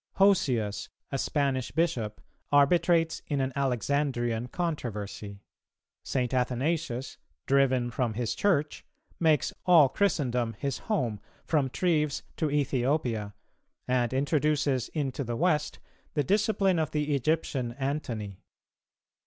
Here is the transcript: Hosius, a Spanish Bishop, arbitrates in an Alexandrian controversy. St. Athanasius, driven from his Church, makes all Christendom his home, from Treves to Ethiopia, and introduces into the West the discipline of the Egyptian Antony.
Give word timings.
Hosius, 0.17 0.89
a 1.11 1.19
Spanish 1.19 1.69
Bishop, 1.69 2.21
arbitrates 2.51 3.21
in 3.27 3.39
an 3.39 3.53
Alexandrian 3.55 4.47
controversy. 4.47 5.43
St. 6.03 6.33
Athanasius, 6.33 7.19
driven 7.45 7.91
from 7.91 8.15
his 8.15 8.33
Church, 8.33 8.83
makes 9.19 9.53
all 9.63 9.89
Christendom 9.89 10.53
his 10.57 10.79
home, 10.89 11.19
from 11.45 11.69
Treves 11.69 12.23
to 12.37 12.49
Ethiopia, 12.49 13.35
and 13.87 14.11
introduces 14.11 14.89
into 14.95 15.23
the 15.23 15.35
West 15.35 15.77
the 16.15 16.23
discipline 16.23 16.79
of 16.79 16.89
the 16.89 17.13
Egyptian 17.13 17.73
Antony. 17.73 18.39